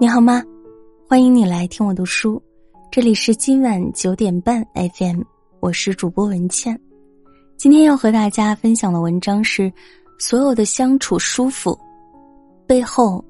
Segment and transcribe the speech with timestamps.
[0.00, 0.42] 你好吗？
[1.06, 2.42] 欢迎你来听我读书，
[2.90, 5.20] 这里是今晚九点半 FM，
[5.60, 6.80] 我是主播文倩。
[7.58, 9.70] 今天要和大家分享的文章是：
[10.18, 11.78] 所有的相处舒服，
[12.66, 13.22] 背后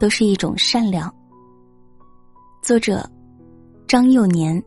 [0.00, 1.08] 都是一种善良。
[2.64, 3.08] 作者
[3.86, 4.60] 张幼年。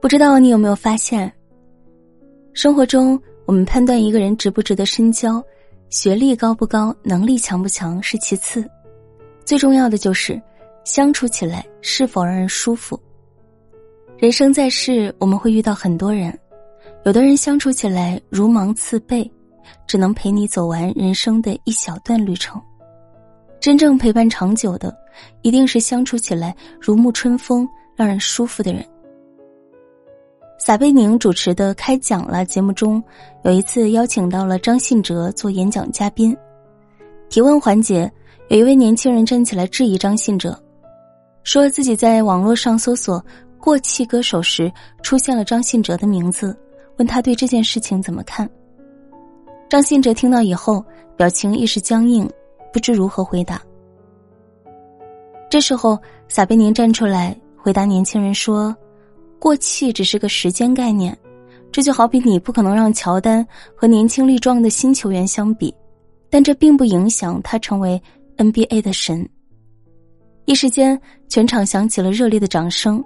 [0.00, 1.32] 不知道你有没有发现，
[2.52, 5.40] 生活中我们判断一个人值不值得深交。
[5.88, 8.68] 学历高不高，能力强不强是其次，
[9.44, 10.40] 最重要的就是
[10.84, 13.00] 相处起来是否让人舒服。
[14.18, 16.36] 人生在世，我们会遇到很多人，
[17.04, 19.30] 有的人相处起来如芒刺背，
[19.86, 22.58] 只能陪你走完人生的一小段旅程；
[23.60, 24.94] 真正陪伴长久的，
[25.42, 28.84] 一定是相处起来如沐春风、让人舒服的人。
[30.66, 33.00] 撒贝宁主持的《开讲了》节目中，
[33.44, 36.36] 有一次邀请到了张信哲做演讲嘉宾。
[37.28, 38.12] 提问环节，
[38.48, 40.60] 有一位年轻人站起来质疑张信哲，
[41.44, 43.24] 说自己在网络上搜索
[43.62, 44.68] “过气歌手”时
[45.04, 46.58] 出现了张信哲的名字，
[46.98, 48.50] 问他对这件事情怎么看。
[49.68, 50.84] 张信哲听到以后，
[51.16, 52.28] 表情一时僵硬，
[52.72, 53.62] 不知如何回答。
[55.48, 58.76] 这时候，撒贝宁站出来回答年轻人说。
[59.38, 61.16] 过气只是个时间概念，
[61.70, 65.74] 这就好比你不可能让乔丹和年轻力壮的新球员相比，
[66.30, 68.00] 但这并不影响他成为
[68.38, 69.28] NBA 的神。
[70.46, 73.04] 一时间，全场响起了热烈的掌声，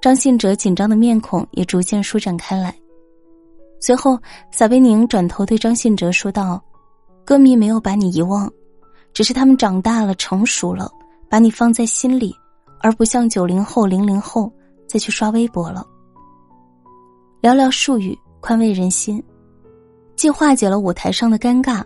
[0.00, 2.74] 张信哲紧张的面孔也逐渐舒展开来。
[3.80, 4.18] 随后，
[4.50, 6.62] 撒贝宁转头对张信哲说道
[7.24, 8.50] ：“歌迷没有把你遗忘，
[9.12, 10.90] 只是他们长大了、成熟了，
[11.28, 12.34] 把你放在心里，
[12.80, 14.50] 而不像九零后、零零后。”
[14.86, 15.86] 再去刷微博了。
[17.42, 19.22] 寥寥数语，宽慰人心，
[20.16, 21.84] 既化解了舞台上的尴尬，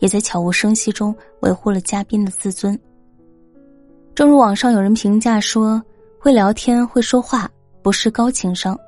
[0.00, 2.78] 也在悄无声息中维护了嘉宾的自尊。
[4.14, 5.82] 正如网上有人评价说
[6.18, 7.48] ：“会聊天、会说话，
[7.82, 8.78] 不是高情商，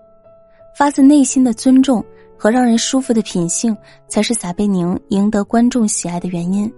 [0.77, 2.05] 发自内心的尊重
[2.37, 3.77] 和让人舒服的品性，
[4.09, 6.71] 才是撒贝宁赢得观众喜爱的原因。”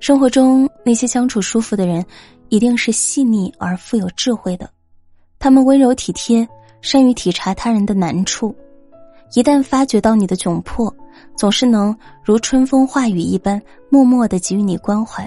[0.00, 2.04] 生活中那些相处舒服的人，
[2.48, 4.68] 一定是细腻而富有智慧的。
[5.42, 6.46] 他们温柔体贴，
[6.82, 8.54] 善于体察他人的难处，
[9.34, 10.94] 一旦发觉到你的窘迫，
[11.34, 15.26] 总是能如春风化雨一般，默默的给予你关怀。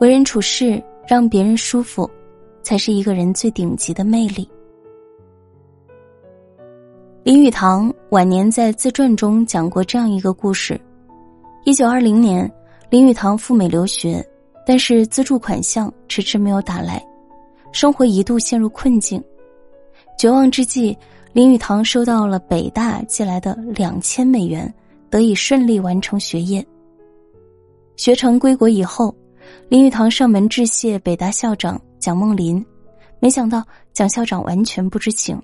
[0.00, 2.08] 为人处事，让别人舒服，
[2.62, 4.46] 才是一个人最顶级的魅力。
[7.22, 10.78] 林语堂晚年在自传中讲过这样一个故事：
[11.64, 12.52] 一九二零年，
[12.90, 14.22] 林语堂赴美留学，
[14.66, 17.02] 但是资助款项迟迟没有打来。
[17.74, 19.20] 生活一度陷入困境，
[20.16, 20.96] 绝望之际，
[21.32, 24.72] 林语堂收到了北大寄来的两千美元，
[25.10, 26.64] 得以顺利完成学业。
[27.96, 29.12] 学成归国以后，
[29.68, 32.64] 林语堂上门致谢北大校长蒋梦麟，
[33.18, 33.60] 没想到
[33.92, 35.36] 蒋校长完全不知情。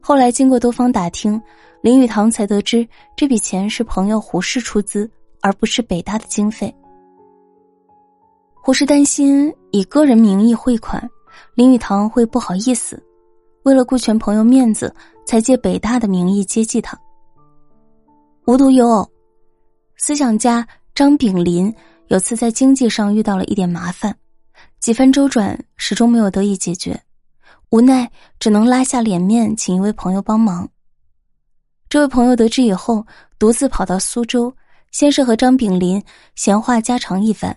[0.00, 1.40] 后来经过多方打听，
[1.80, 2.84] 林语堂才得知
[3.16, 5.08] 这笔钱是朋友胡适出资，
[5.40, 6.74] 而不是北大的经费。
[8.62, 11.08] 胡适担心以个人名义汇款。
[11.54, 13.02] 林语堂会不好意思，
[13.64, 14.94] 为了顾全朋友面子，
[15.26, 16.98] 才借北大的名义接济他。
[18.46, 19.10] 无独有偶，
[19.96, 21.72] 思想家张炳林
[22.08, 24.16] 有次在经济上遇到了一点麻烦，
[24.80, 27.00] 几番周转始终没有得以解决，
[27.70, 30.68] 无奈只能拉下脸面请一位朋友帮忙。
[31.88, 33.04] 这位朋友得知以后，
[33.38, 34.52] 独自跑到苏州，
[34.90, 36.02] 先是和张炳林
[36.34, 37.56] 闲话家常一番。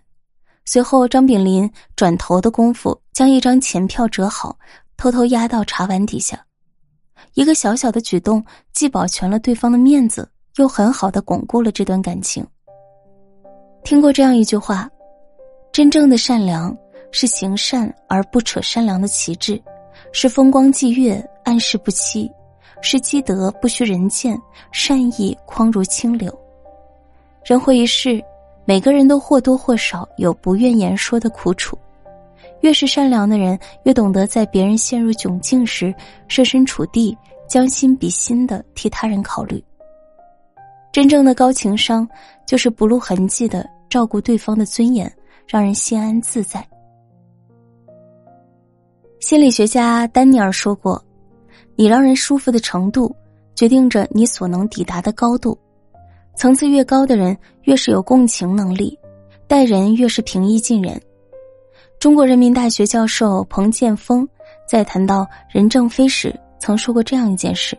[0.65, 4.57] 随后，张炳林转头的功夫，将一张钱票折好，
[4.95, 6.39] 偷偷压到茶碗底下。
[7.33, 12.45] 一个小小的举动，既保全了对方的面子，又很好的巩固了这段感情。
[13.83, 14.89] 听过这样一句话：
[15.73, 16.75] 真正的善良
[17.11, 19.61] 是行善而不扯善良的旗帜，
[20.13, 22.31] 是风光霁月暗室不欺，
[22.81, 24.39] 是积德不需人见，
[24.71, 26.33] 善意匡如清流。
[27.43, 28.23] 人活一世。
[28.65, 31.77] 每个人都或多或少有不愿言说的苦楚，
[32.61, 35.93] 越是善良的人，越懂得在别人陷入窘境时
[36.27, 37.17] 设身处地、
[37.47, 39.61] 将心比心的替他人考虑。
[40.93, 42.07] 真正的高情商，
[42.45, 45.11] 就是不露痕迹的照顾对方的尊严，
[45.47, 46.65] 让人心安自在。
[49.19, 51.03] 心理学家丹尼尔说过
[51.75, 53.13] ：“你让人舒服的程度，
[53.55, 55.57] 决定着你所能抵达的高度。”
[56.35, 58.97] 层次越高的人，越是有共情能力，
[59.47, 60.99] 待人越是平易近人。
[61.99, 64.27] 中国人民大学教授彭建峰
[64.67, 67.77] 在谈到任正非时，曾说过这样一件事：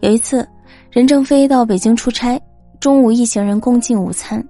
[0.00, 0.48] 有一次，
[0.90, 2.40] 任正非到北京出差，
[2.80, 4.44] 中午一行人共进午餐，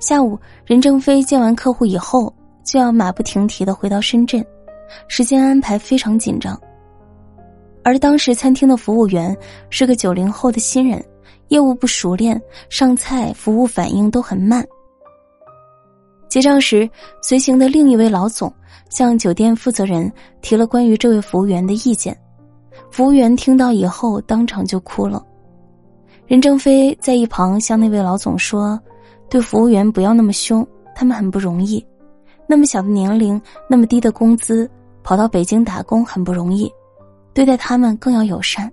[0.00, 4.44] 下午，任正非见完客户以后，就要马不停蹄的回到深圳，
[5.06, 6.58] 时间安排非常紧张。
[7.84, 9.36] 而当时餐厅的服务员
[9.70, 11.02] 是个九零后的新人，
[11.50, 14.66] 业务不熟练，上菜服务反应都很慢。
[16.28, 16.88] 结账时，
[17.22, 18.52] 随行的另一位老总
[18.88, 20.10] 向酒店负责人
[20.42, 22.16] 提了关于这位服务员的意见，
[22.90, 25.24] 服务员听到以后当场就哭了。
[26.26, 28.80] 任正非在一旁向那位老总说。
[29.28, 31.86] 对服务员不要那么凶，他们很不容易。
[32.48, 34.68] 那么小的年龄，那么低的工资，
[35.04, 36.68] 跑到北京打工很不容易，
[37.32, 38.68] 对待他们更要友善。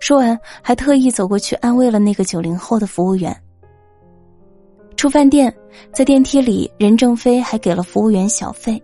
[0.00, 3.34] 说完，还特意走过去安慰了那个九零后的服务员。
[4.96, 5.54] 出饭店，
[5.92, 8.82] 在电梯里，任正非还给了服务员小费。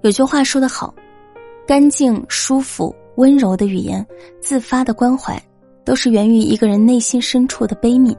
[0.00, 0.94] 有句话说得好，
[1.66, 4.04] 干净、舒服、温柔的语言，
[4.40, 5.40] 自发的关怀，
[5.84, 8.16] 都是源于一个人内心深处的悲悯。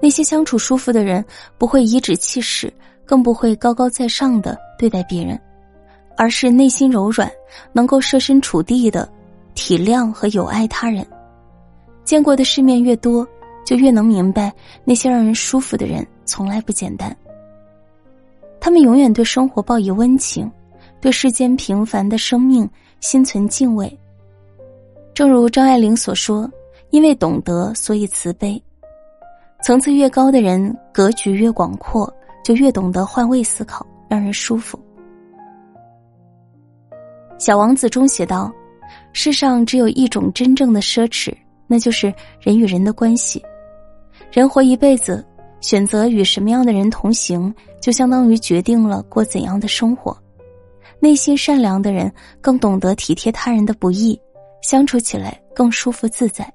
[0.00, 1.24] 那些相处舒服的人，
[1.58, 2.72] 不会颐指气使，
[3.04, 5.40] 更不会高高在上的对待别人，
[6.16, 7.30] 而是内心柔软，
[7.72, 9.08] 能够设身处地的
[9.58, 11.04] 体谅和友爱他人。
[12.04, 13.26] 见过的世面越多，
[13.66, 14.52] 就越能明白，
[14.84, 17.14] 那些让人舒服的人从来不简单。
[18.60, 20.48] 他们永远对生活抱以温情，
[21.00, 22.70] 对世间平凡的生命
[23.00, 23.98] 心存敬畏。
[25.12, 26.48] 正如张爱玲所说
[26.90, 28.62] ：“因为懂得，所以慈悲。”
[29.64, 32.10] 层次越高的人，格局越广阔，
[32.44, 34.78] 就越懂得换位思考，让人舒服。
[37.38, 38.52] 小王子中写道
[39.12, 41.34] ：“世上只有一种真正的奢侈，
[41.66, 43.42] 那就是人与人的关系。
[44.30, 45.24] 人活一辈子，
[45.60, 50.16] 选择与什么样的人同行，就相当于决定了过怎样的生活。
[51.00, 54.20] 内心善良的人，更懂得体贴他人的不易，
[54.62, 56.50] 相处起来更舒服自在。”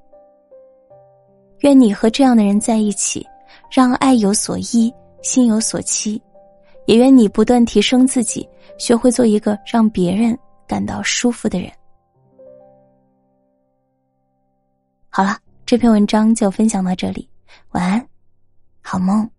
[1.62, 3.26] 愿你和这样的人在一起，
[3.72, 6.22] 让爱有所依，心有所期。
[6.86, 8.48] 也愿你不断提升自己，
[8.78, 11.72] 学会做一个让别人感到舒服的人。
[15.16, 17.30] 好了，这篇文章就分享到这里，
[17.74, 18.08] 晚安，
[18.82, 19.30] 好梦。